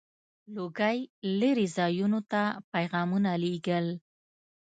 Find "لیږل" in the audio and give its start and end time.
3.43-3.87